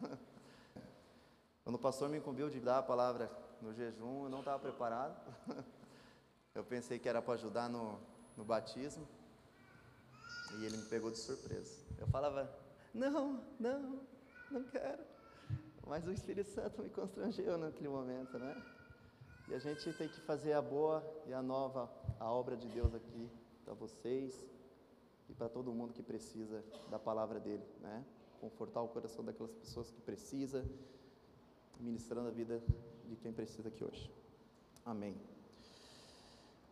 Quando 1.64 1.76
o 1.76 1.78
pastor 1.78 2.08
me 2.08 2.18
incumbiu 2.18 2.48
de 2.48 2.60
dar 2.60 2.78
a 2.78 2.82
palavra 2.82 3.30
no 3.60 3.72
jejum, 3.74 4.24
eu 4.24 4.30
não 4.30 4.40
estava 4.40 4.58
preparado. 4.58 5.16
Eu 6.54 6.64
pensei 6.64 6.98
que 6.98 7.08
era 7.08 7.22
para 7.22 7.34
ajudar 7.34 7.68
no, 7.68 8.00
no 8.36 8.44
batismo. 8.44 9.06
E 10.58 10.64
ele 10.64 10.76
me 10.78 10.84
pegou 10.86 11.10
de 11.10 11.18
surpresa. 11.18 11.78
Eu 11.98 12.08
falava, 12.08 12.50
não, 12.92 13.44
não, 13.60 14.00
não 14.50 14.64
quero. 14.64 15.04
Mas 15.86 16.06
o 16.06 16.12
Espírito 16.12 16.50
Santo 16.50 16.82
me 16.82 16.88
constrangeu 16.90 17.56
naquele 17.56 17.88
momento, 17.88 18.38
né? 18.38 18.60
E 19.48 19.54
a 19.54 19.58
gente 19.58 19.92
tem 19.92 20.08
que 20.08 20.20
fazer 20.22 20.52
a 20.52 20.60
boa 20.60 21.02
e 21.26 21.32
a 21.32 21.40
nova, 21.40 21.90
a 22.18 22.30
obra 22.30 22.56
de 22.56 22.68
Deus 22.68 22.94
aqui 22.94 23.30
para 23.64 23.74
vocês 23.74 24.44
e 25.28 25.34
para 25.34 25.48
todo 25.48 25.72
mundo 25.72 25.92
que 25.92 26.02
precisa 26.02 26.64
da 26.90 26.98
palavra 26.98 27.38
dele, 27.38 27.64
né? 27.80 28.04
Confortar 28.40 28.82
o 28.82 28.88
coração 28.88 29.24
daquelas 29.24 29.52
pessoas 29.52 29.90
que 29.90 30.00
precisa, 30.00 30.64
ministrando 31.80 32.28
a 32.28 32.32
vida 32.32 32.62
de 33.06 33.16
quem 33.16 33.32
precisa 33.32 33.68
aqui 33.68 33.84
hoje. 33.84 34.12
Amém. 34.84 35.16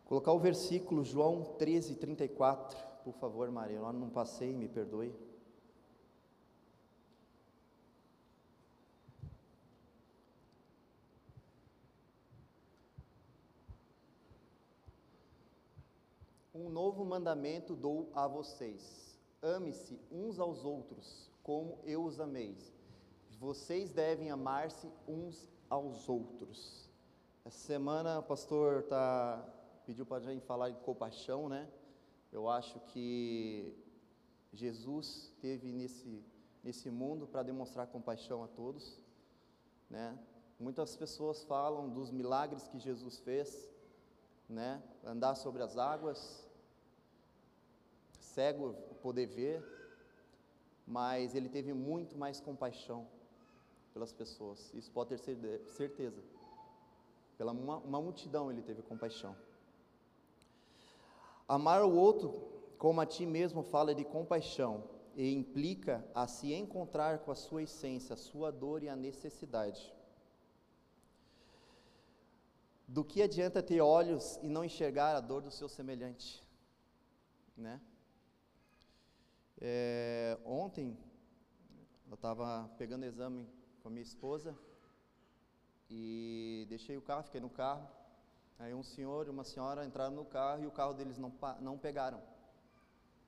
Colocar 0.05 0.31
o 0.31 0.39
versículo 0.39 1.03
João 1.03 1.43
13, 1.57 1.95
34, 1.95 2.77
por 3.03 3.13
favor, 3.13 3.51
Maria. 3.51 3.77
Eu 3.77 3.93
não 3.93 4.09
passei, 4.09 4.53
me 4.53 4.67
perdoe. 4.67 5.13
Um 16.55 16.69
novo 16.69 17.05
mandamento 17.05 17.75
dou 17.75 18.09
a 18.15 18.27
vocês: 18.27 19.15
ame-se 19.43 19.99
uns 20.11 20.39
aos 20.39 20.65
outros, 20.65 21.29
como 21.47 21.79
eu 21.85 22.03
os 22.03 22.19
amei. 22.19 22.57
Vocês 23.39 23.93
devem 23.93 24.29
amar-se 24.29 24.91
uns 25.07 25.49
aos 25.69 26.09
outros. 26.09 26.89
Essa 27.45 27.57
semana 27.57 28.19
o 28.19 28.23
pastor 28.23 28.83
tá, 28.83 29.47
pediu 29.85 30.05
para 30.05 30.17
a 30.17 30.19
gente 30.19 30.45
falar 30.45 30.71
de 30.71 30.79
compaixão, 30.81 31.47
né? 31.47 31.71
Eu 32.33 32.49
acho 32.49 32.81
que 32.91 33.73
Jesus 34.51 35.33
teve 35.39 35.71
nesse, 35.71 36.21
nesse 36.61 36.91
mundo 36.91 37.25
para 37.25 37.43
demonstrar 37.43 37.87
compaixão 37.87 38.43
a 38.43 38.47
todos, 38.49 39.01
né? 39.89 40.19
Muitas 40.59 40.97
pessoas 40.97 41.45
falam 41.45 41.89
dos 41.89 42.11
milagres 42.11 42.67
que 42.67 42.77
Jesus 42.77 43.19
fez, 43.19 43.71
né? 44.49 44.83
Andar 45.01 45.35
sobre 45.35 45.63
as 45.63 45.77
águas, 45.77 46.45
cego 48.19 48.73
poder 49.01 49.27
ver, 49.27 49.76
mas 50.87 51.35
ele 51.35 51.49
teve 51.49 51.73
muito 51.73 52.17
mais 52.17 52.39
compaixão 52.39 53.05
pelas 53.93 54.13
pessoas. 54.13 54.73
Isso 54.73 54.89
pode 54.91 55.09
ter 55.09 55.19
certeza. 55.67 56.23
Pela 57.37 57.51
uma, 57.51 57.77
uma 57.77 58.01
multidão 58.01 58.49
ele 58.49 58.61
teve 58.61 58.81
compaixão. 58.81 59.35
Amar 61.47 61.83
o 61.83 61.93
outro 61.93 62.31
como 62.77 63.01
a 63.01 63.05
ti 63.05 63.25
mesmo 63.25 63.63
fala 63.63 63.93
de 63.93 64.05
compaixão 64.05 64.83
e 65.15 65.33
implica 65.33 66.05
a 66.13 66.27
se 66.27 66.53
encontrar 66.53 67.19
com 67.19 67.31
a 67.31 67.35
sua 67.35 67.63
essência, 67.63 68.13
a 68.13 68.17
sua 68.17 68.51
dor 68.51 68.83
e 68.83 68.89
a 68.89 68.95
necessidade. 68.95 69.93
Do 72.87 73.03
que 73.03 73.21
adianta 73.21 73.61
ter 73.61 73.81
olhos 73.81 74.37
e 74.41 74.47
não 74.47 74.63
enxergar 74.63 75.15
a 75.15 75.19
dor 75.19 75.41
do 75.41 75.51
seu 75.51 75.67
semelhante, 75.67 76.43
né? 77.57 77.81
É, 79.59 80.37
ontem, 80.45 80.95
eu 82.07 82.13
estava 82.13 82.69
pegando 82.77 83.05
exame 83.05 83.47
com 83.81 83.87
a 83.87 83.91
minha 83.91 84.03
esposa 84.03 84.55
e 85.89 86.65
deixei 86.69 86.95
o 86.95 87.01
carro, 87.01 87.23
fiquei 87.23 87.41
no 87.41 87.49
carro. 87.49 87.87
Aí 88.59 88.73
um 88.73 88.83
senhor 88.83 89.27
e 89.27 89.29
uma 89.29 89.43
senhora 89.43 89.85
entraram 89.85 90.15
no 90.15 90.25
carro 90.25 90.63
e 90.63 90.67
o 90.67 90.71
carro 90.71 90.93
deles 90.93 91.17
não, 91.17 91.33
não 91.59 91.77
pegaram. 91.77 92.21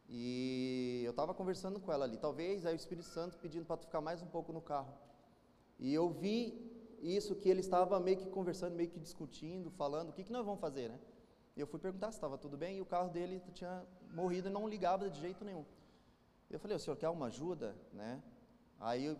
E 0.07 1.01
eu 1.03 1.12
estava 1.12 1.34
conversando 1.34 1.79
com 1.79 1.91
ela 1.91 2.06
ali, 2.06 2.18
talvez 2.18 2.66
aí 2.66 2.73
o 2.73 2.75
Espírito 2.75 3.07
Santo 3.07 3.38
pedindo 3.38 3.66
para 3.66 3.78
tu 3.78 3.85
ficar 3.85 4.01
mais 4.01 4.22
um 4.22 4.28
pouco 4.28 4.51
no 4.51 4.62
carro. 4.62 4.94
E 5.79 5.94
eu 5.94 6.09
vi 6.09 6.69
isso 7.01 7.35
que 7.35 7.47
ele 7.47 7.59
estava 7.59 8.00
meio 8.00 8.18
que 8.18 8.29
conversando, 8.29 8.75
meio 8.75 8.89
que 8.89 9.00
discutindo, 9.00 9.69
falando, 9.72 10.09
o 10.09 10.13
que, 10.13 10.23
que 10.23 10.31
nós 10.31 10.45
vamos 10.45 10.59
fazer, 10.59 10.89
né? 10.89 11.00
E 11.56 11.59
eu 11.59 11.68
fui 11.68 11.79
perguntar 11.79 12.12
se 12.12 12.18
estava 12.18 12.38
tudo 12.38 12.57
bem 12.57 12.78
e 12.78 12.81
o 12.81 12.85
carro 12.85 13.09
dele 13.09 13.41
tinha 13.53 13.85
morrido 14.13 14.50
e 14.50 14.51
não 14.51 14.68
ligava 14.68 15.09
de 15.09 15.19
jeito 15.19 15.45
nenhum. 15.45 15.66
Eu 16.49 16.59
falei, 16.59 16.75
o 16.75 16.79
senhor 16.79 16.95
quer 16.95 17.09
uma 17.09 17.27
ajuda? 17.27 17.75
Né? 17.93 18.21
Aí 18.79 19.05
eu 19.05 19.17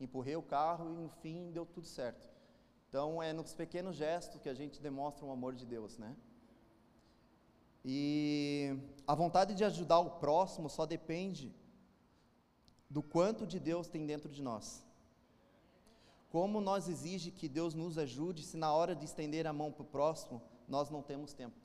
empurrei 0.00 0.36
o 0.36 0.42
carro 0.42 0.90
e 0.90 0.96
no 0.96 1.08
fim 1.08 1.52
deu 1.52 1.64
tudo 1.64 1.86
certo. 1.86 2.28
Então 2.88 3.22
é 3.22 3.32
nos 3.32 3.54
pequenos 3.54 3.96
gestos 3.96 4.40
que 4.40 4.48
a 4.48 4.54
gente 4.54 4.80
demonstra 4.80 5.24
o 5.24 5.30
amor 5.30 5.54
de 5.54 5.66
Deus, 5.66 5.98
né? 5.98 6.16
E 7.84 8.78
a 9.06 9.14
vontade 9.14 9.54
de 9.54 9.64
ajudar 9.64 9.98
o 9.98 10.12
próximo 10.12 10.70
só 10.70 10.86
depende 10.86 11.54
do 12.88 13.02
quanto 13.02 13.46
de 13.46 13.60
Deus 13.60 13.88
tem 13.88 14.06
dentro 14.06 14.30
de 14.30 14.40
nós. 14.42 14.86
Como 16.30 16.60
nós 16.60 16.88
exige 16.88 17.30
que 17.30 17.48
Deus 17.48 17.74
nos 17.74 17.98
ajude 17.98 18.42
se 18.42 18.56
na 18.56 18.72
hora 18.72 18.94
de 18.94 19.04
estender 19.04 19.46
a 19.46 19.52
mão 19.52 19.70
para 19.70 19.82
o 19.82 19.86
próximo 19.86 20.42
nós 20.66 20.88
não 20.90 21.02
temos 21.02 21.32
tempo? 21.32 21.56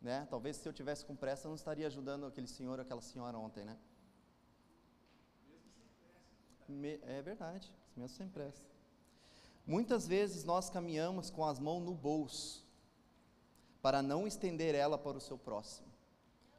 Né? 0.00 0.26
Talvez 0.30 0.56
se 0.56 0.68
eu 0.68 0.72
tivesse 0.72 1.04
com 1.04 1.14
pressa, 1.14 1.46
eu 1.46 1.50
não 1.50 1.56
estaria 1.56 1.86
ajudando 1.86 2.24
aquele 2.26 2.46
senhor 2.46 2.78
ou 2.78 2.82
aquela 2.82 3.02
senhora 3.02 3.36
ontem, 3.36 3.64
né? 3.64 3.76
Me, 6.66 7.00
é 7.02 7.20
verdade, 7.20 7.70
mesmo 7.96 8.16
sem 8.16 8.28
pressa. 8.28 8.62
Muitas 9.66 10.06
vezes 10.06 10.44
nós 10.44 10.70
caminhamos 10.70 11.28
com 11.28 11.44
as 11.44 11.58
mãos 11.58 11.82
no 11.82 11.92
bolso, 11.92 12.64
para 13.82 14.02
não 14.02 14.26
estender 14.26 14.74
ela 14.74 14.96
para 14.96 15.18
o 15.18 15.20
seu 15.20 15.36
próximo. 15.36 15.88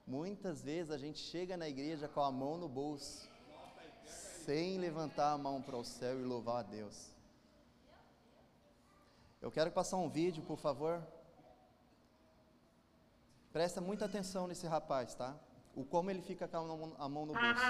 Muitas 0.06 0.62
vezes 0.62 0.92
a 0.92 0.98
gente 0.98 1.20
chega 1.20 1.56
na 1.56 1.70
igreja 1.70 2.08
com 2.08 2.22
a 2.22 2.32
mão 2.32 2.58
no 2.58 2.68
bolso, 2.68 3.30
sem 4.46 4.78
levantar 4.78 5.32
a 5.32 5.38
mão 5.38 5.62
para 5.62 5.78
o 5.78 5.84
céu 5.84 6.20
e 6.20 6.24
louvar 6.24 6.60
a 6.60 6.64
Deus. 6.64 7.12
Eu 9.42 9.52
quero 9.52 9.72
passar 9.72 9.98
um 9.98 10.10
vídeo, 10.10 10.44
por 10.44 10.58
favor. 10.58 11.02
Presta 13.52 13.82
muita 13.82 14.06
atenção 14.06 14.48
nesse 14.48 14.66
rapaz, 14.66 15.14
tá? 15.14 15.36
O 15.76 15.84
como 15.84 16.10
ele 16.10 16.22
fica 16.22 16.48
com 16.48 16.94
a 16.98 17.10
mão 17.10 17.26
no 17.26 17.34
bolso. 17.34 17.62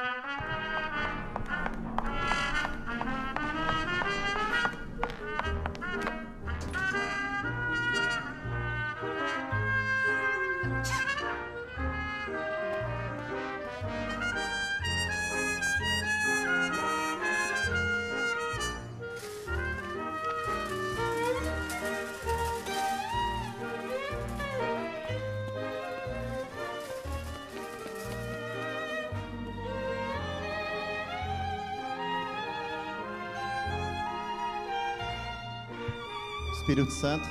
Espírito 36.62 36.92
Santo 36.92 37.28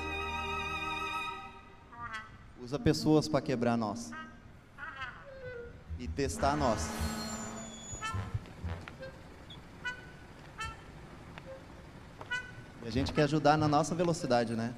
usa 2.61 2.81
pessoas 2.81 3.29
para 3.29 3.41
quebrar 3.41 3.77
nós 3.77 4.11
e 6.01 6.09
testar 6.09 6.57
nós. 6.57 6.91
E 12.83 12.89
a 12.89 12.91
gente 12.91 13.13
quer 13.13 13.23
ajudar 13.23 13.57
na 13.57 13.69
nossa 13.69 13.95
velocidade, 13.95 14.57
né? 14.57 14.75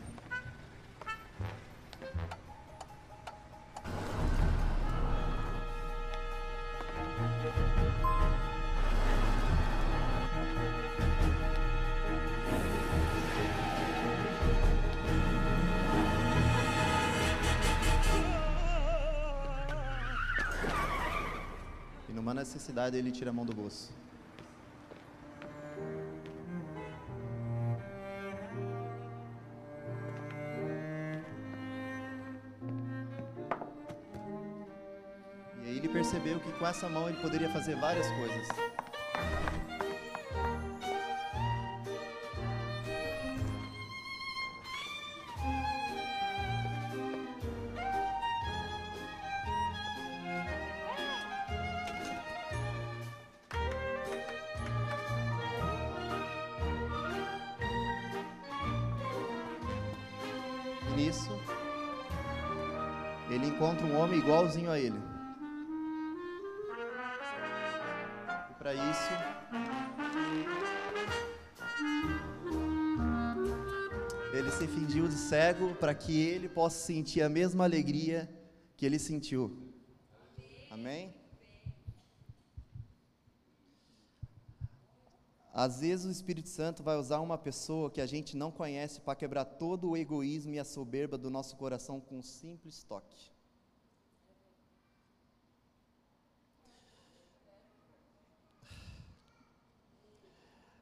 Necessidade, 22.53 22.97
ele 22.97 23.11
tira 23.11 23.31
a 23.31 23.33
mão 23.33 23.47
do 23.47 23.55
bolso. 23.55 23.91
E 35.63 35.67
aí 35.67 35.77
ele 35.79 35.89
percebeu 35.89 36.39
que 36.41 36.53
com 36.53 36.67
essa 36.67 36.89
mão 36.89 37.09
ele 37.09 37.19
poderia 37.19 37.49
fazer 37.49 37.75
várias 37.77 38.07
coisas. 38.09 38.49
Nisso, 61.13 61.39
ele 63.31 63.47
encontra 63.47 63.85
um 63.85 63.99
homem 63.99 64.19
igualzinho 64.19 64.71
a 64.71 64.79
ele. 64.79 64.99
E 68.51 68.55
para 68.55 68.73
isso, 68.73 69.13
ele 74.33 74.51
se 74.53 74.67
fingiu 74.67 75.07
de 75.07 75.15
cego 75.15 75.75
para 75.75 75.95
que 75.95 76.19
ele 76.19 76.49
possa 76.49 76.79
sentir 76.79 77.21
a 77.21 77.29
mesma 77.29 77.65
alegria 77.65 78.27
que 78.75 78.87
ele 78.87 78.99
sentiu. 78.99 79.55
Amém? 80.71 81.15
Às 85.53 85.81
vezes 85.81 86.07
o 86.07 86.11
Espírito 86.11 86.49
Santo 86.49 86.83
vai 86.83 86.97
usar 86.97 87.21
uma 87.21 87.37
pessoa 87.37 87.91
que 87.91 88.01
a 88.01 88.07
gente 88.07 88.35
não 88.35 88.51
conhece 88.51 89.03
para 89.03 89.15
quebrar 89.15 89.45
todo 89.45 89.91
o 89.91 89.97
egoísmo 89.97 90.55
e 90.55 90.59
a 90.59 90.65
soberba 90.65 91.19
do 91.19 91.29
nosso 91.29 91.57
coração 91.57 92.01
com 92.01 92.19
um 92.19 92.23
simples 92.23 92.83
toque. 92.85 93.31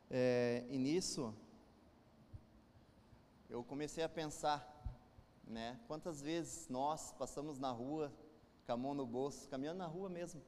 É, 0.09 0.65
e 0.69 0.79
nisso, 0.79 1.35
eu 3.49 3.65
comecei 3.65 4.05
a 4.05 4.09
pensar, 4.09 4.65
né? 5.45 5.81
Quantas 5.89 6.23
vezes 6.23 6.69
nós 6.69 7.13
passamos 7.13 7.59
na 7.59 7.73
rua, 7.73 8.13
com 8.67 8.73
a 8.73 8.77
mão 8.77 8.95
no 8.95 9.05
bolso, 9.05 9.49
caminhando 9.49 9.79
na 9.79 9.87
rua 9.87 10.09
mesmo, 10.09 10.41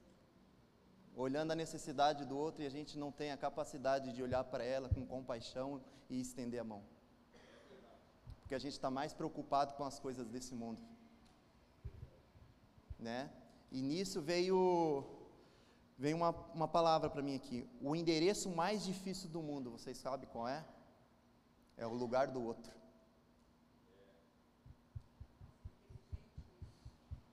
olhando 1.17 1.53
a 1.53 1.55
necessidade 1.55 2.25
do 2.25 2.37
outro 2.37 2.63
e 2.63 2.67
a 2.67 2.71
gente 2.71 2.99
não 2.99 3.13
tem 3.13 3.31
a 3.33 3.37
capacidade 3.37 4.13
de 4.13 4.23
olhar 4.23 4.45
para 4.45 4.65
ela 4.65 4.89
com 4.89 5.07
compaixão 5.07 5.83
e 6.09 6.21
estender 6.21 6.61
a 6.61 6.65
mão. 6.65 6.83
Porque 8.41 8.55
a 8.55 8.59
gente 8.59 8.73
está 8.73 8.91
mais 8.91 9.13
preocupado 9.13 9.75
com 9.75 9.85
as 9.85 9.99
coisas 9.99 10.29
desse 10.29 10.55
mundo. 10.55 10.83
Né? 12.99 13.31
E 13.71 13.83
nisso 13.83 14.21
veio, 14.21 15.05
veio 15.99 16.17
uma, 16.17 16.31
uma 16.55 16.69
palavra 16.69 17.11
para 17.11 17.23
mim 17.23 17.35
aqui. 17.35 17.69
O 17.81 17.95
endereço 17.95 18.51
mais 18.51 18.85
difícil 18.85 19.29
do 19.29 19.43
mundo, 19.43 19.71
vocês 19.71 19.99
sabem 19.99 20.29
qual 20.29 20.49
é? 20.49 20.65
É 21.77 21.87
o 21.87 21.95
lugar 21.95 22.29
do 22.29 22.43
outro. 22.43 22.73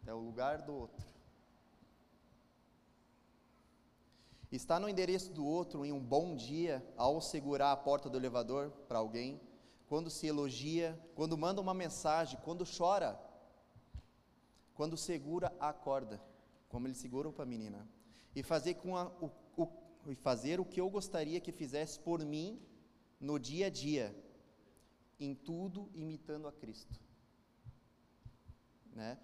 É 0.06 0.14
o 0.14 0.20
lugar 0.20 0.62
do 0.62 0.74
outro. 0.74 1.19
Está 4.52 4.80
no 4.80 4.90
endereço 4.90 5.32
do 5.32 5.46
outro 5.46 5.86
em 5.86 5.92
um 5.92 6.00
bom 6.00 6.36
dia, 6.36 6.84
ao 6.98 7.22
segurar 7.22 7.72
a 7.72 7.78
porta 7.78 8.10
do 8.10 8.18
elevador 8.18 8.72
para 8.88 8.98
alguém, 8.98 9.40
quando 9.88 10.10
se 10.10 10.26
elogia, 10.26 11.00
quando 11.14 11.38
manda 11.38 11.62
uma 11.62 11.74
mensagem, 11.74 12.40
quando 12.44 12.66
chora, 12.66 13.20
quando 14.74 14.98
segura 14.98 15.54
a 15.60 15.72
corda, 15.72 16.20
como 16.68 16.88
ele 16.88 16.96
segurou 16.96 17.32
para 17.32 17.44
a 17.44 17.48
menina, 17.48 17.88
e 18.36 18.42
fazer, 18.42 18.76
com 18.76 18.98
a, 18.98 19.08
o, 19.22 19.32
o, 19.56 20.16
fazer 20.16 20.60
o 20.60 20.66
que 20.66 20.82
eu 20.82 20.90
gostaria 20.90 21.40
que 21.40 21.52
fizesse 21.52 22.00
por 22.00 22.26
mim 22.26 22.60
no 23.20 23.38
dia 23.38 23.68
a 23.68 23.70
dia, 23.70 24.16
em 25.20 25.36
tudo 25.36 25.90
imitando 25.94 26.48
a 26.48 26.52
Cristo. 26.52 27.00
Né? 28.96 29.18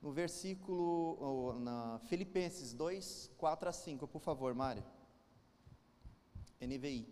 No 0.00 0.12
versículo, 0.12 1.58
na 1.60 1.98
Filipenses 2.08 2.72
2, 2.72 3.32
4 3.36 3.68
a 3.68 3.72
5, 3.72 4.06
por 4.08 4.20
favor, 4.20 4.54
Mário. 4.54 4.84
NVI. 6.60 7.06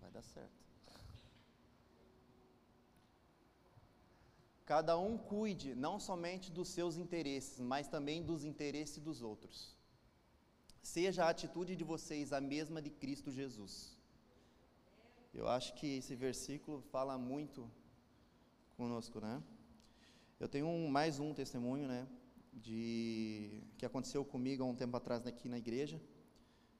Vai 0.00 0.10
dar 0.10 0.22
certo. 0.22 0.58
Cada 4.64 4.98
um 4.98 5.16
cuide 5.16 5.74
não 5.74 5.98
somente 5.98 6.50
dos 6.52 6.68
seus 6.68 6.96
interesses, 6.96 7.58
mas 7.58 7.88
também 7.88 8.22
dos 8.22 8.44
interesses 8.44 8.98
dos 8.98 9.22
outros. 9.22 9.74
Seja 10.82 11.24
a 11.24 11.30
atitude 11.30 11.74
de 11.74 11.84
vocês 11.84 12.32
a 12.32 12.40
mesma 12.40 12.80
de 12.82 12.90
Cristo 12.90 13.30
Jesus. 13.30 13.96
Eu 15.32 15.48
acho 15.48 15.74
que 15.74 15.98
esse 15.98 16.14
versículo 16.14 16.82
fala 16.82 17.16
muito 17.16 17.70
conosco, 18.78 19.20
né? 19.20 19.42
Eu 20.38 20.48
tenho 20.48 20.68
um, 20.68 20.88
mais 20.88 21.18
um 21.18 21.34
testemunho, 21.34 21.88
né? 21.88 22.06
De 22.52 23.60
que 23.76 23.84
aconteceu 23.84 24.24
comigo 24.24 24.62
há 24.62 24.66
um 24.66 24.74
tempo 24.74 24.96
atrás 24.96 25.26
aqui 25.26 25.48
na 25.48 25.58
igreja. 25.58 26.00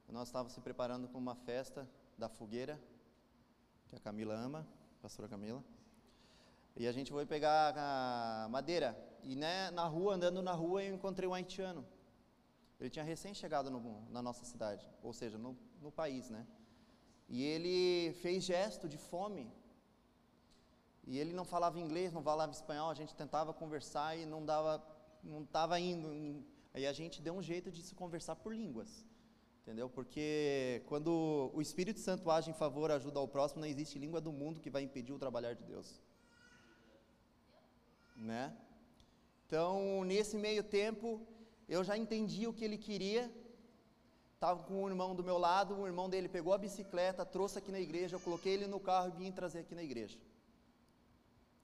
Nós 0.09 0.29
estávamos 0.29 0.53
se 0.53 0.61
preparando 0.61 1.09
para 1.09 1.19
uma 1.19 1.35
festa 1.35 1.91
da 2.17 2.29
fogueira, 2.29 2.81
que 3.89 3.97
a 3.97 3.99
Camila 3.99 4.33
ama, 4.33 4.61
a 4.61 5.03
pastora 5.03 5.29
Camila. 5.29 5.63
E 6.77 6.87
a 6.87 6.93
gente 6.93 7.11
foi 7.11 7.27
pegar 7.27 7.75
a 7.77 8.49
madeira. 8.49 8.97
E 9.25 9.35
né, 9.35 9.73
na 9.73 9.87
rua, 9.89 10.15
andando 10.15 10.41
na 10.41 10.53
rua, 10.53 10.85
eu 10.85 10.95
encontrei 10.95 11.29
um 11.29 11.35
haitiano. 11.35 11.85
Ele 12.79 12.91
tinha 12.91 13.05
recém 13.05 13.35
chegado 13.35 13.73
no, 13.73 14.09
na 14.09 14.23
nossa 14.23 14.45
cidade, 14.45 14.89
ou 15.03 15.13
seja, 15.13 15.37
no, 15.37 15.59
no 15.83 15.91
país, 15.91 16.31
né? 16.31 16.47
E 17.29 17.43
ele 17.43 18.13
fez 18.23 18.45
gesto 18.45 18.89
de 18.89 18.97
fome 18.97 19.53
e 21.11 21.19
ele 21.19 21.33
não 21.33 21.45
falava 21.53 21.81
inglês, 21.81 22.13
não 22.13 22.23
falava 22.23 22.53
espanhol, 22.53 22.91
a 22.91 22.95
gente 22.95 23.15
tentava 23.15 23.51
conversar 23.55 24.15
e 24.19 24.27
não 24.27 24.45
dava, 24.45 24.73
não 25.25 25.43
estava 25.43 25.81
indo. 25.81 26.45
Aí 26.75 26.87
a 26.87 26.93
gente 26.93 27.23
deu 27.23 27.33
um 27.33 27.43
jeito 27.43 27.71
de 27.71 27.83
se 27.83 27.95
conversar 27.95 28.37
por 28.37 28.55
línguas. 28.55 29.07
Entendeu? 29.63 29.89
Porque 29.89 30.83
quando 30.87 31.51
o 31.55 31.63
Espírito 31.63 31.99
Santo 31.99 32.31
age 32.31 32.51
em 32.51 32.55
favor, 32.55 32.91
ajuda 32.91 33.19
ao 33.19 33.27
próximo, 33.27 33.63
não 33.63 33.69
existe 33.69 33.99
língua 33.99 34.21
do 34.21 34.31
mundo 34.31 34.61
que 34.61 34.69
vai 34.69 34.83
impedir 34.83 35.15
o 35.15 35.19
trabalhar 35.19 35.55
de 35.55 35.65
Deus. 35.65 35.99
Né? 38.15 38.55
Então, 39.47 40.05
nesse 40.05 40.37
meio 40.37 40.63
tempo, 40.63 41.27
eu 41.67 41.83
já 41.83 41.97
entendi 41.97 42.47
o 42.47 42.53
que 42.53 42.65
ele 42.67 42.77
queria. 42.77 43.33
Estava 44.35 44.63
com 44.63 44.83
um 44.83 44.89
irmão 44.89 45.15
do 45.15 45.25
meu 45.25 45.39
lado, 45.39 45.75
o 45.75 45.87
irmão 45.87 46.09
dele 46.11 46.29
pegou 46.29 46.53
a 46.53 46.59
bicicleta, 46.59 47.25
trouxe 47.25 47.59
aqui 47.59 47.73
na 47.73 47.81
igreja, 47.81 48.17
eu 48.17 48.21
coloquei 48.21 48.53
ele 48.53 48.67
no 48.67 48.79
carro 48.79 49.09
e 49.09 49.19
vim 49.19 49.33
trazer 49.33 49.61
aqui 49.61 49.75
na 49.75 49.83
igreja. 49.83 50.19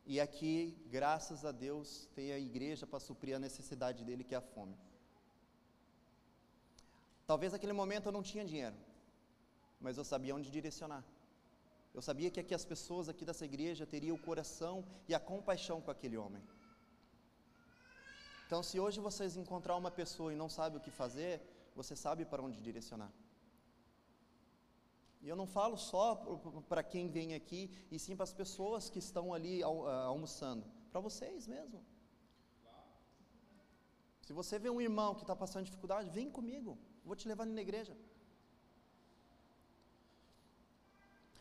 E 0.06 0.20
aqui, 0.20 0.76
graças 0.90 1.44
a 1.44 1.52
Deus, 1.52 2.08
tem 2.14 2.32
a 2.32 2.38
igreja 2.38 2.86
para 2.86 3.00
suprir 3.00 3.34
a 3.36 3.38
necessidade 3.38 4.04
dele, 4.04 4.22
que 4.22 4.34
é 4.34 4.38
a 4.38 4.42
fome. 4.42 4.76
Talvez 7.26 7.52
naquele 7.52 7.72
momento 7.72 8.06
eu 8.06 8.12
não 8.12 8.22
tinha 8.22 8.44
dinheiro, 8.44 8.76
mas 9.80 9.96
eu 9.96 10.04
sabia 10.04 10.34
onde 10.34 10.50
direcionar. 10.50 11.02
Eu 11.94 12.02
sabia 12.02 12.30
que 12.30 12.40
aqui 12.40 12.54
as 12.54 12.66
pessoas 12.66 13.08
aqui 13.08 13.24
dessa 13.24 13.46
igreja 13.46 13.86
teriam 13.86 14.16
o 14.16 14.18
coração 14.28 14.84
e 15.08 15.14
a 15.14 15.20
compaixão 15.20 15.80
com 15.80 15.90
aquele 15.90 16.18
homem. 16.18 16.42
Então, 18.46 18.62
se 18.62 18.78
hoje 18.78 19.00
vocês 19.00 19.36
encontrar 19.36 19.76
uma 19.76 19.90
pessoa 19.90 20.32
e 20.32 20.36
não 20.36 20.50
sabe 20.50 20.76
o 20.76 20.80
que 20.80 20.90
fazer, 20.90 21.40
você 21.74 21.96
sabe 21.96 22.26
para 22.26 22.42
onde 22.42 22.60
direcionar. 22.60 23.10
E 25.24 25.28
eu 25.28 25.34
não 25.34 25.46
falo 25.46 25.76
só 25.78 26.04
para 26.68 26.82
quem 26.82 27.08
vem 27.08 27.34
aqui, 27.34 27.70
e 27.90 27.98
sim 27.98 28.14
para 28.14 28.24
as 28.24 28.34
pessoas 28.34 28.90
que 28.90 28.98
estão 28.98 29.32
ali 29.32 29.62
almoçando. 29.62 30.66
Para 30.92 31.00
vocês 31.00 31.46
mesmo. 31.46 31.82
Se 34.26 34.34
você 34.34 34.58
vê 34.58 34.68
um 34.68 34.82
irmão 34.82 35.14
que 35.14 35.22
está 35.22 35.34
passando 35.34 35.64
dificuldade, 35.64 36.10
vem 36.10 36.30
comigo. 36.30 36.78
Vou 37.02 37.16
te 37.16 37.26
levar 37.26 37.46
na 37.46 37.62
igreja. 37.62 37.96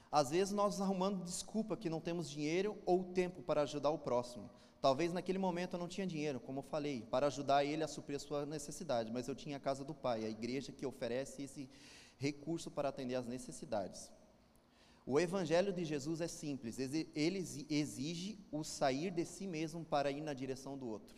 Às 0.09 0.29
vezes 0.29 0.53
nós 0.53 0.79
arrumando 0.79 1.21
desculpa 1.23 1.75
que 1.75 1.89
não 1.89 1.99
temos 1.99 2.29
dinheiro 2.29 2.77
ou 2.85 3.03
tempo 3.03 3.41
para 3.41 3.63
ajudar 3.63 3.89
o 3.89 3.99
próximo. 3.99 4.49
Talvez 4.81 5.11
naquele 5.11 5.37
momento 5.37 5.73
eu 5.73 5.79
não 5.79 5.87
tinha 5.89 6.07
dinheiro, 6.07 6.39
como 6.39 6.59
eu 6.59 6.63
falei, 6.63 7.01
para 7.09 7.27
ajudar 7.27 7.65
ele 7.65 7.83
a 7.83 7.87
suprir 7.87 8.15
a 8.15 8.19
sua 8.19 8.45
necessidade, 8.45 9.11
mas 9.11 9.27
eu 9.27 9.35
tinha 9.35 9.57
a 9.57 9.59
casa 9.59 9.83
do 9.83 9.93
Pai, 9.93 10.23
a 10.23 10.29
igreja 10.29 10.71
que 10.71 10.85
oferece 10.85 11.43
esse, 11.43 11.69
recurso 12.27 12.69
para 12.75 12.89
atender 12.89 13.15
às 13.15 13.27
necessidades. 13.35 14.01
O 15.05 15.19
Evangelho 15.19 15.71
de 15.77 15.83
Jesus 15.83 16.21
é 16.21 16.29
simples, 16.29 16.79
ele 17.23 17.39
exige 17.81 18.39
o 18.49 18.63
sair 18.63 19.11
de 19.11 19.25
si 19.25 19.45
mesmo 19.55 19.83
para 19.93 20.09
ir 20.09 20.21
na 20.21 20.33
direção 20.33 20.77
do 20.77 20.87
outro. 20.87 21.17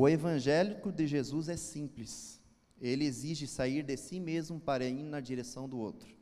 O 0.00 0.08
Evangelho 0.08 0.76
de 0.92 1.06
Jesus 1.14 1.48
é 1.48 1.56
simples, 1.56 2.40
ele 2.80 3.04
exige 3.04 3.46
sair 3.48 3.82
de 3.82 3.96
si 3.96 4.20
mesmo 4.20 4.60
para 4.60 4.84
ir 4.84 5.02
na 5.02 5.20
direção 5.30 5.68
do 5.68 5.78
outro. 5.88 6.16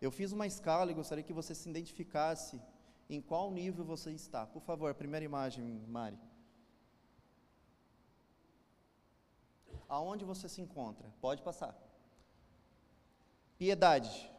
Eu 0.00 0.12
fiz 0.18 0.30
uma 0.30 0.46
escala 0.46 0.90
e 0.90 0.94
gostaria 0.94 1.24
que 1.24 1.38
você 1.40 1.54
se 1.54 1.68
identificasse 1.68 2.60
em 3.14 3.20
qual 3.20 3.50
nível 3.50 3.84
você 3.84 4.12
está. 4.12 4.46
Por 4.46 4.62
favor, 4.62 4.94
primeira 4.94 5.24
imagem, 5.24 5.64
Mari. 5.88 6.29
Aonde 9.90 10.24
você 10.24 10.48
se 10.48 10.60
encontra. 10.62 11.06
Pode 11.20 11.42
passar. 11.42 11.76
Piedade. 13.58 14.30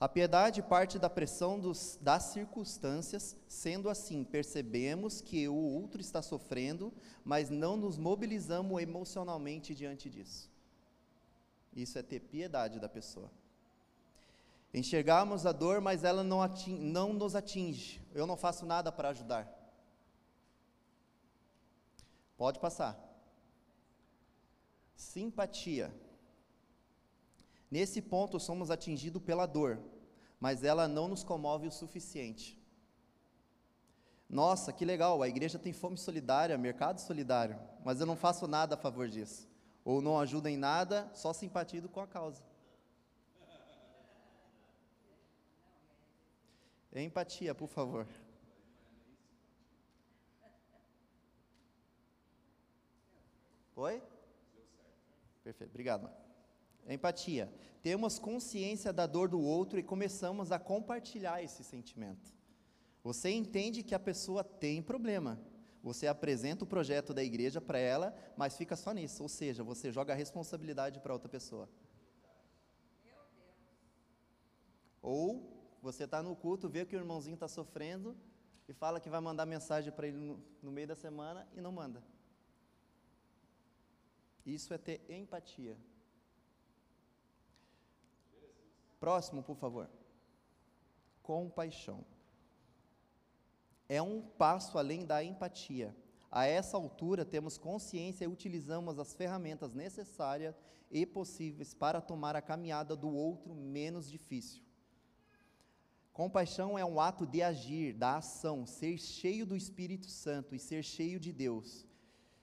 A 0.00 0.08
piedade 0.08 0.62
parte 0.62 0.98
da 0.98 1.08
pressão 1.08 1.60
dos, 1.60 1.98
das 2.00 2.24
circunstâncias, 2.24 3.36
sendo 3.46 3.88
assim, 3.88 4.24
percebemos 4.24 5.20
que 5.20 5.46
o 5.46 5.54
outro 5.54 6.00
está 6.00 6.20
sofrendo, 6.22 6.92
mas 7.24 7.50
não 7.50 7.76
nos 7.76 7.96
mobilizamos 7.96 8.82
emocionalmente 8.82 9.74
diante 9.74 10.10
disso. 10.10 10.50
Isso 11.74 11.98
é 11.98 12.02
ter 12.02 12.20
piedade 12.20 12.80
da 12.80 12.88
pessoa. 12.88 13.30
Enxergarmos 14.72 15.46
a 15.46 15.52
dor, 15.52 15.80
mas 15.80 16.02
ela 16.02 16.24
não, 16.24 16.42
ating, 16.42 16.78
não 16.78 17.12
nos 17.12 17.36
atinge. 17.36 18.00
Eu 18.14 18.26
não 18.26 18.36
faço 18.36 18.64
nada 18.64 18.90
para 18.90 19.10
ajudar. 19.10 19.48
Pode 22.36 22.58
passar. 22.58 23.09
Simpatia. 25.00 25.90
Nesse 27.70 28.02
ponto, 28.02 28.38
somos 28.38 28.70
atingidos 28.70 29.22
pela 29.22 29.46
dor, 29.46 29.80
mas 30.38 30.62
ela 30.62 30.86
não 30.86 31.08
nos 31.08 31.24
comove 31.24 31.66
o 31.66 31.72
suficiente. 31.72 32.60
Nossa, 34.28 34.74
que 34.74 34.84
legal, 34.84 35.22
a 35.22 35.28
igreja 35.28 35.58
tem 35.58 35.72
fome 35.72 35.96
solidária, 35.96 36.58
mercado 36.58 37.00
solidário, 37.00 37.58
mas 37.82 37.98
eu 37.98 38.04
não 38.04 38.14
faço 38.14 38.46
nada 38.46 38.74
a 38.74 38.78
favor 38.78 39.08
disso. 39.08 39.48
Ou 39.86 40.02
não 40.02 40.20
ajudo 40.20 40.48
em 40.48 40.56
nada, 40.58 41.10
só 41.14 41.32
simpatizo 41.32 41.88
com 41.88 42.00
a 42.00 42.06
causa. 42.06 42.42
Empatia, 46.94 47.54
por 47.54 47.68
favor. 47.68 48.06
Oi? 53.76 54.09
Perfeito, 55.42 55.70
obrigado. 55.70 56.10
Empatia. 56.88 57.52
Temos 57.82 58.18
consciência 58.18 58.92
da 58.92 59.06
dor 59.06 59.28
do 59.28 59.40
outro 59.40 59.78
e 59.78 59.82
começamos 59.82 60.52
a 60.52 60.58
compartilhar 60.58 61.42
esse 61.42 61.64
sentimento. 61.64 62.34
Você 63.02 63.30
entende 63.30 63.82
que 63.82 63.94
a 63.94 63.98
pessoa 63.98 64.44
tem 64.44 64.82
problema. 64.82 65.40
Você 65.82 66.06
apresenta 66.06 66.64
o 66.64 66.66
projeto 66.66 67.14
da 67.14 67.24
igreja 67.24 67.60
para 67.60 67.78
ela, 67.78 68.14
mas 68.36 68.56
fica 68.56 68.76
só 68.76 68.92
nisso. 68.92 69.22
Ou 69.22 69.28
seja, 69.28 69.62
você 69.62 69.90
joga 69.90 70.12
a 70.12 70.16
responsabilidade 70.16 71.00
para 71.00 71.12
outra 71.12 71.28
pessoa. 71.28 71.68
Ou 75.00 75.50
você 75.80 76.04
está 76.04 76.22
no 76.22 76.36
culto, 76.36 76.68
vê 76.68 76.84
que 76.84 76.94
o 76.94 76.98
irmãozinho 76.98 77.34
está 77.34 77.48
sofrendo 77.48 78.14
e 78.68 78.74
fala 78.74 79.00
que 79.00 79.08
vai 79.08 79.20
mandar 79.20 79.46
mensagem 79.46 79.90
para 79.90 80.06
ele 80.06 80.18
no, 80.18 80.44
no 80.62 80.70
meio 80.70 80.88
da 80.88 80.94
semana 80.94 81.48
e 81.54 81.60
não 81.60 81.72
manda. 81.72 82.02
Isso 84.44 84.72
é 84.72 84.78
ter 84.78 85.00
empatia. 85.08 85.76
Próximo, 88.98 89.42
por 89.42 89.56
favor. 89.56 89.88
Compaixão. 91.22 92.04
É 93.88 94.00
um 94.00 94.22
passo 94.22 94.78
além 94.78 95.04
da 95.04 95.22
empatia. 95.24 95.96
A 96.30 96.46
essa 96.46 96.76
altura, 96.76 97.24
temos 97.24 97.58
consciência 97.58 98.24
e 98.24 98.28
utilizamos 98.28 98.98
as 98.98 99.14
ferramentas 99.14 99.74
necessárias 99.74 100.54
e 100.90 101.04
possíveis 101.04 101.74
para 101.74 102.00
tomar 102.00 102.36
a 102.36 102.42
caminhada 102.42 102.94
do 102.94 103.08
outro 103.08 103.54
menos 103.54 104.10
difícil. 104.10 104.62
Compaixão 106.12 106.78
é 106.78 106.84
um 106.84 107.00
ato 107.00 107.26
de 107.26 107.42
agir, 107.42 107.94
da 107.94 108.18
ação, 108.18 108.66
ser 108.66 108.98
cheio 108.98 109.46
do 109.46 109.56
Espírito 109.56 110.06
Santo 110.06 110.54
e 110.54 110.58
ser 110.58 110.84
cheio 110.84 111.18
de 111.18 111.32
Deus. 111.32 111.86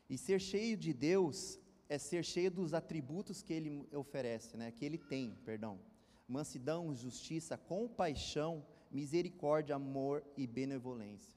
E 0.10 0.18
ser 0.18 0.40
cheio 0.40 0.76
de 0.76 0.94
Deus 0.94 1.60
é 1.90 1.98
ser 1.98 2.24
cheio 2.24 2.52
dos 2.52 2.74
atributos 2.74 3.42
que 3.42 3.54
ele 3.54 3.88
oferece, 3.94 4.58
né? 4.58 4.72
Que 4.72 4.86
ele 4.86 4.98
tem, 4.98 5.36
perdão. 5.46 5.80
Mansidão, 6.28 6.94
justiça, 6.94 7.58
compaixão, 7.58 8.66
misericórdia, 8.92 9.76
amor 9.76 10.24
e 10.36 10.46
benevolência. 10.46 11.36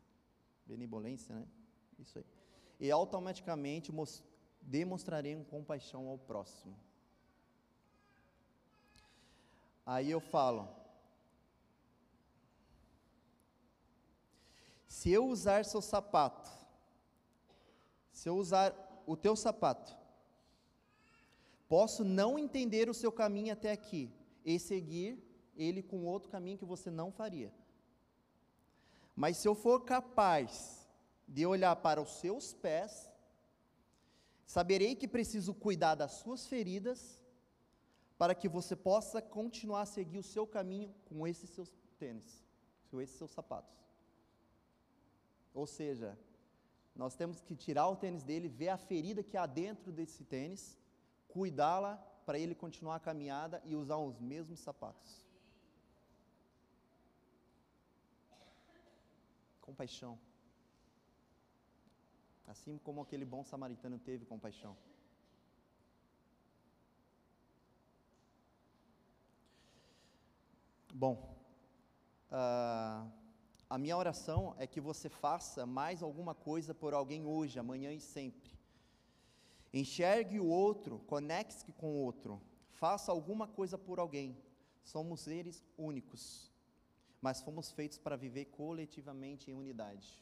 Benevolência, 0.67 1.35
né? 1.35 1.47
Isso 1.99 2.19
aí. 2.19 2.25
E 2.81 2.91
automaticamente 2.91 3.93
demonstraremos 4.63 5.47
compaixão 5.47 6.09
ao 6.09 6.19
próximo. 6.19 6.77
Aí 9.85 10.11
eu 10.11 10.21
falo, 10.21 10.69
se 14.87 15.11
eu 15.11 15.27
usar 15.27 15.65
seu 15.65 15.81
sapato, 15.81 16.51
se 18.13 18.29
eu 18.29 18.37
usar 18.37 18.75
o 19.07 19.17
teu 19.17 19.35
sapato, 19.35 20.00
Posso 21.71 22.03
não 22.03 22.37
entender 22.37 22.91
o 22.91 22.95
seu 23.01 23.13
caminho 23.13 23.53
até 23.53 23.71
aqui 23.71 24.13
e 24.45 24.59
seguir 24.59 25.11
ele 25.55 25.85
com 25.85 26.05
outro 26.05 26.29
caminho 26.29 26.59
que 26.59 26.65
você 26.65 26.91
não 26.91 27.13
faria. 27.13 27.53
Mas 29.15 29.37
se 29.37 29.47
eu 29.47 29.55
for 29.55 29.85
capaz 29.85 30.85
de 31.29 31.47
olhar 31.47 31.77
para 31.77 32.03
os 32.03 32.11
seus 32.19 32.53
pés, 32.53 33.09
saberei 34.45 34.97
que 34.97 35.07
preciso 35.07 35.55
cuidar 35.55 35.95
das 35.95 36.15
suas 36.15 36.45
feridas, 36.49 37.23
para 38.19 38.35
que 38.35 38.49
você 38.49 38.75
possa 38.75 39.23
continuar 39.23 39.83
a 39.83 39.87
seguir 39.87 40.19
o 40.19 40.25
seu 40.25 40.45
caminho 40.45 40.93
com 41.05 41.25
esses 41.25 41.51
seus 41.51 41.73
tênis, 42.01 42.45
com 42.91 43.01
esses 43.01 43.17
seus 43.17 43.31
sapatos. 43.31 43.79
Ou 45.55 45.69
seja, 45.69 46.19
nós 46.97 47.15
temos 47.15 47.41
que 47.41 47.55
tirar 47.55 47.89
o 47.89 47.95
tênis 47.95 48.25
dele, 48.25 48.49
ver 48.49 48.71
a 48.71 48.77
ferida 48.77 49.23
que 49.23 49.37
há 49.37 49.47
dentro 49.47 49.93
desse 49.93 50.25
tênis 50.25 50.80
cuidá-la 51.33 51.97
para 52.27 52.39
ele 52.39 52.55
continuar 52.55 52.97
a 52.97 53.01
caminhada 53.01 53.61
e 53.65 53.75
usar 53.75 53.97
os 53.97 54.21
mesmos 54.21 54.61
sapatos. 54.61 55.21
Compaixão. 59.61 60.19
Assim 62.47 62.79
como 62.79 63.01
aquele 63.01 63.25
bom 63.25 63.45
samaritano 63.45 63.99
teve 63.99 64.25
compaixão. 64.27 64.77
Bom, 70.93 71.37
uh, 72.33 73.11
a 73.71 73.79
minha 73.79 73.97
oração 73.97 74.55
é 74.59 74.67
que 74.67 74.81
você 74.81 75.09
faça 75.09 75.65
mais 75.65 76.03
alguma 76.03 76.35
coisa 76.35 76.75
por 76.75 76.93
alguém 76.93 77.25
hoje, 77.25 77.59
amanhã 77.59 77.93
e 77.93 78.01
sempre. 78.01 78.60
Enxergue 79.73 80.41
o 80.41 80.47
outro, 80.47 80.99
conecte-se 81.07 81.73
com 81.73 81.93
o 81.93 81.97
outro, 81.97 82.41
faça 82.71 83.13
alguma 83.13 83.47
coisa 83.47 83.79
por 83.79 83.99
alguém. 83.99 84.37
Somos 84.83 85.21
seres 85.21 85.63
únicos, 85.79 86.51
mas 87.21 87.41
fomos 87.41 87.71
feitos 87.71 87.99
para 87.99 88.17
viver 88.17 88.47
coletivamente 88.47 89.51
em 89.51 89.55
unidade. 89.55 90.21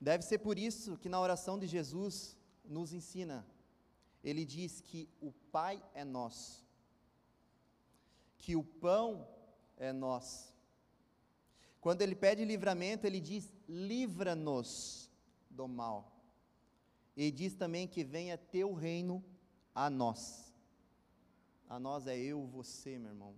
Deve 0.00 0.22
ser 0.22 0.38
por 0.38 0.58
isso 0.58 0.96
que 0.98 1.08
na 1.08 1.20
oração 1.20 1.58
de 1.58 1.66
Jesus 1.66 2.36
nos 2.64 2.92
ensina, 2.92 3.46
ele 4.22 4.44
diz 4.44 4.80
que 4.80 5.08
o 5.20 5.32
Pai 5.50 5.82
é 5.94 6.04
nosso, 6.04 6.64
que 8.38 8.54
o 8.54 8.62
pão 8.62 9.26
é 9.76 9.92
nosso. 9.92 10.52
Quando 11.80 12.02
ele 12.02 12.14
pede 12.14 12.44
livramento, 12.44 13.06
ele 13.06 13.20
diz: 13.20 13.52
livra-nos 13.68 15.10
do 15.50 15.68
mal. 15.68 16.13
E 17.16 17.30
diz 17.30 17.54
também 17.54 17.86
que 17.86 18.02
venha 18.02 18.36
teu 18.36 18.74
reino 18.74 19.24
a 19.74 19.88
nós. 19.88 20.52
A 21.68 21.78
nós 21.78 22.06
é 22.06 22.18
eu, 22.18 22.44
você, 22.46 22.98
meu 22.98 23.10
irmão. 23.10 23.34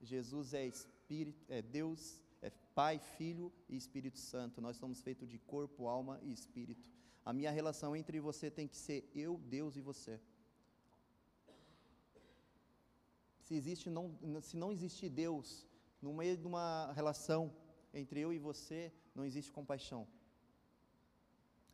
Jesus 0.00 0.54
é 0.54 0.64
Espírito, 0.66 1.44
é 1.48 1.60
Deus, 1.60 2.20
é 2.40 2.50
Pai, 2.74 2.98
Filho 2.98 3.52
e 3.68 3.76
Espírito 3.76 4.18
Santo. 4.18 4.60
Nós 4.60 4.76
somos 4.76 5.00
feitos 5.00 5.28
de 5.28 5.38
corpo, 5.38 5.88
alma 5.88 6.20
e 6.22 6.32
espírito. 6.32 6.88
A 7.24 7.32
minha 7.32 7.50
relação 7.50 7.96
entre 7.96 8.20
você 8.20 8.50
tem 8.50 8.68
que 8.68 8.76
ser 8.76 9.10
eu, 9.14 9.38
Deus 9.38 9.76
e 9.76 9.80
você. 9.80 10.20
Se 13.40 13.54
existe 13.54 13.90
não, 13.90 14.16
se 14.40 14.56
não 14.56 14.70
existe 14.70 15.08
Deus 15.08 15.66
no 16.00 16.14
meio 16.14 16.36
de 16.36 16.46
uma 16.46 16.92
relação 16.92 17.52
entre 17.92 18.20
eu 18.20 18.32
e 18.32 18.38
você, 18.38 18.92
não 19.14 19.24
existe 19.24 19.50
compaixão 19.50 20.06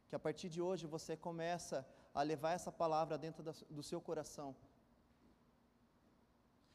que 0.09 0.15
a 0.15 0.19
partir 0.19 0.49
de 0.49 0.61
hoje 0.61 0.87
você 0.87 1.17
começa 1.17 1.87
a 2.15 2.23
levar 2.23 2.53
essa 2.53 2.71
palavra 2.71 3.19
dentro 3.19 3.43
do 3.71 3.83
seu 3.83 4.01
coração. 4.01 4.55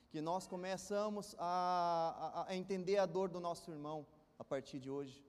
Que 0.09 0.19
nós 0.21 0.47
começamos 0.47 1.35
a, 1.37 2.45
a, 2.47 2.51
a 2.51 2.55
entender 2.55 2.97
a 2.97 3.05
dor 3.05 3.29
do 3.29 3.39
nosso 3.39 3.71
irmão 3.71 4.05
a 4.37 4.43
partir 4.43 4.79
de 4.79 4.89
hoje. 4.89 5.23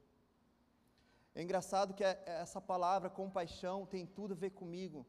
É 1.34 1.42
engraçado 1.42 1.94
que 1.94 2.02
é, 2.02 2.22
essa 2.26 2.60
palavra 2.60 3.08
compaixão 3.08 3.86
tem 3.86 4.06
tudo 4.06 4.32
a 4.34 4.36
ver 4.36 4.50
comigo, 4.50 5.06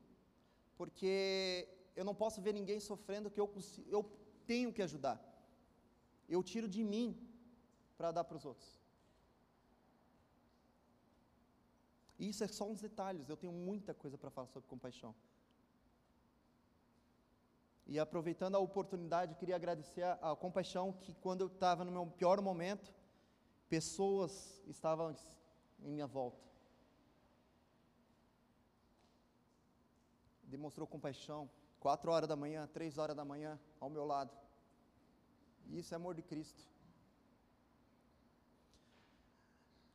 porque 0.77 1.67
eu 1.95 2.05
não 2.05 2.13
posso 2.13 2.41
ver 2.41 2.53
ninguém 2.53 2.79
sofrendo 2.79 3.31
que 3.31 3.39
eu, 3.39 3.51
eu 3.88 4.03
tenho 4.45 4.74
que 4.74 4.81
ajudar. 4.81 5.19
Eu 6.29 6.43
tiro 6.43 6.67
de 6.67 6.83
mim 6.83 7.17
para 7.98 8.12
dar 8.12 8.24
para 8.24 8.38
os 8.38 8.45
outros. 8.45 8.80
Isso 12.29 12.43
é 12.43 12.47
só 12.47 12.67
uns 12.69 12.81
detalhes, 12.81 13.29
eu 13.29 13.37
tenho 13.37 13.53
muita 13.53 13.93
coisa 13.93 14.17
para 14.17 14.29
falar 14.29 14.47
sobre 14.47 14.69
compaixão. 14.69 15.15
E 17.87 17.99
aproveitando 17.99 18.55
a 18.55 18.59
oportunidade, 18.59 19.35
queria 19.35 19.55
agradecer 19.55 20.03
a, 20.03 20.31
a 20.31 20.35
compaixão 20.35 20.93
que 20.93 21.13
quando 21.15 21.41
eu 21.41 21.47
estava 21.47 21.83
no 21.83 21.91
meu 21.91 22.05
pior 22.05 22.41
momento, 22.41 22.93
pessoas 23.67 24.61
estavam 24.67 25.15
em 25.81 25.91
minha 25.91 26.07
volta. 26.07 26.51
demonstrou 30.51 30.85
compaixão, 30.85 31.49
quatro 31.79 32.11
horas 32.11 32.27
da 32.27 32.35
manhã, 32.35 32.67
três 32.67 32.97
horas 32.97 33.15
da 33.15 33.23
manhã, 33.23 33.57
ao 33.79 33.89
meu 33.89 34.05
lado. 34.05 34.31
Isso 35.69 35.93
é 35.93 35.95
amor 35.95 36.13
de 36.13 36.21
Cristo. 36.21 36.61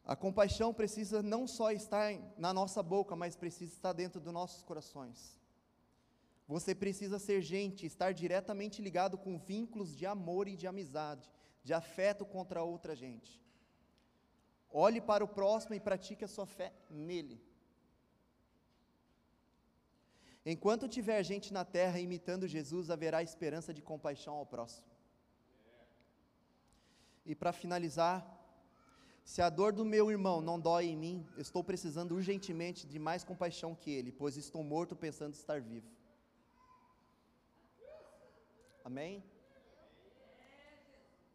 A 0.07 0.15
compaixão 0.15 0.73
precisa 0.73 1.21
não 1.21 1.49
só 1.49 1.73
estar 1.73 2.13
na 2.39 2.55
nossa 2.55 2.81
boca, 2.81 3.17
mas 3.17 3.35
precisa 3.35 3.73
estar 3.73 3.93
dentro 3.93 4.21
dos 4.21 4.33
nossos 4.33 4.63
corações. 4.63 5.37
Você 6.47 6.77
precisa 6.77 7.19
ser 7.19 7.43
gente, 7.43 7.85
estar 7.85 8.13
diretamente 8.15 8.81
ligado 8.81 9.19
com 9.19 9.37
vínculos 9.37 9.97
de 9.97 10.07
amor 10.07 10.47
e 10.47 10.57
de 10.57 10.69
amizade, 10.69 11.29
de 11.65 11.75
afeto 11.75 12.25
contra 12.25 12.63
outra 12.63 12.95
gente. 12.95 13.43
Olhe 14.71 15.01
para 15.01 15.25
o 15.25 15.29
próximo 15.29 15.75
e 15.75 15.81
pratique 15.81 16.25
a 16.25 16.29
sua 16.29 16.47
fé 16.47 16.73
nele. 16.89 17.43
Enquanto 20.45 20.89
tiver 20.89 21.21
gente 21.25 21.53
na 21.53 21.65
terra 21.65 21.99
imitando 21.99 22.47
Jesus, 22.47 22.91
haverá 22.91 23.25
esperança 23.25 23.75
de 23.75 23.83
compaixão 23.83 24.35
ao 24.35 24.47
próximo. 24.47 24.87
E 27.25 27.35
para 27.35 27.53
finalizar, 27.53 28.36
se 29.31 29.43
a 29.43 29.51
dor 29.51 29.73
do 29.73 29.85
meu 29.85 30.09
irmão 30.09 30.41
não 30.41 30.59
dói 30.59 30.85
em 30.87 30.97
mim, 30.97 31.27
estou 31.37 31.63
precisando 31.65 32.13
urgentemente 32.13 32.87
de 32.87 32.97
mais 32.97 33.25
compaixão 33.25 33.75
que 33.75 33.91
ele, 33.91 34.13
pois 34.13 34.37
estou 34.37 34.63
morto 34.63 34.95
pensando 34.95 35.35
estar 35.35 35.61
vivo. 35.61 35.91
Amém? 38.85 39.25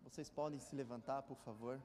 Vocês 0.05 0.29
podem 0.29 0.57
se 0.57 0.73
levantar, 0.73 1.21
por 1.23 1.35
favor. 1.39 1.81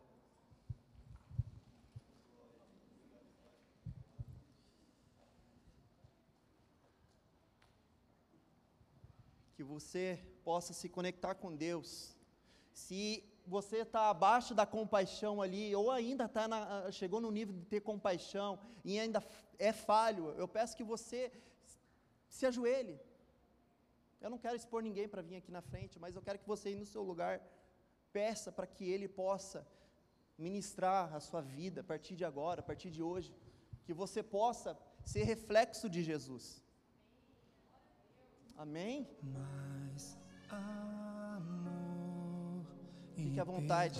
Que 9.56 9.64
você 9.64 10.20
possa 10.44 10.72
se 10.72 10.88
conectar 10.88 11.34
com 11.34 11.52
Deus. 11.54 12.15
Se 12.76 13.24
você 13.46 13.78
está 13.78 14.10
abaixo 14.10 14.54
da 14.54 14.66
compaixão 14.66 15.40
ali, 15.40 15.74
ou 15.74 15.90
ainda 15.90 16.28
tá 16.28 16.46
na, 16.46 16.90
chegou 16.92 17.20
no 17.22 17.30
nível 17.30 17.54
de 17.54 17.64
ter 17.64 17.80
compaixão 17.80 18.58
e 18.84 18.98
ainda 18.98 19.24
é 19.58 19.72
falho, 19.72 20.34
eu 20.36 20.46
peço 20.46 20.76
que 20.76 20.84
você 20.84 21.32
se 22.28 22.44
ajoelhe. 22.44 23.00
Eu 24.20 24.28
não 24.28 24.36
quero 24.36 24.56
expor 24.56 24.82
ninguém 24.82 25.08
para 25.08 25.22
vir 25.22 25.36
aqui 25.36 25.50
na 25.50 25.62
frente, 25.62 25.98
mas 25.98 26.14
eu 26.14 26.20
quero 26.20 26.38
que 26.38 26.46
você, 26.46 26.74
no 26.74 26.84
seu 26.84 27.02
lugar, 27.02 27.40
peça 28.12 28.52
para 28.52 28.66
que 28.66 28.84
Ele 28.84 29.08
possa 29.08 29.66
ministrar 30.36 31.14
a 31.14 31.20
sua 31.20 31.40
vida 31.40 31.80
a 31.80 31.84
partir 31.84 32.14
de 32.14 32.26
agora, 32.26 32.60
a 32.60 32.68
partir 32.70 32.90
de 32.90 33.02
hoje, 33.02 33.34
que 33.86 33.94
você 33.94 34.22
possa 34.22 34.76
ser 35.02 35.22
reflexo 35.22 35.88
de 35.88 36.02
Jesus. 36.02 36.62
Amém? 38.58 39.08
Mais 39.22 40.18
amor 40.50 41.65
Fique 43.16 43.40
à 43.40 43.44
vontade. 43.44 43.98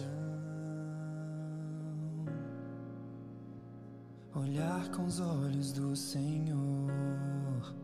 Olhar 4.35 4.90
com 4.90 5.06
os 5.06 5.18
olhos 5.20 5.72
do 5.72 5.96
Senhor, 5.96 7.74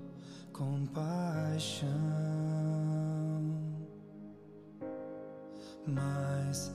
compaixão, 0.52 1.88
mais 5.86 6.70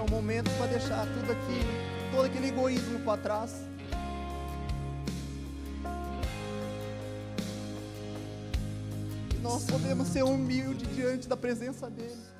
é 0.00 0.02
o 0.02 0.10
momento 0.10 0.50
para 0.56 0.66
deixar 0.66 1.06
tudo 1.06 1.32
aqui, 1.32 1.60
todo 2.14 2.26
aquele 2.26 2.48
egoísmo 2.48 3.00
para 3.00 3.20
trás. 3.20 3.64
Nós 9.42 9.64
podemos 9.64 10.08
ser 10.08 10.22
humildes 10.22 10.94
diante 10.94 11.26
da 11.26 11.36
presença 11.36 11.88
dEle. 11.90 12.37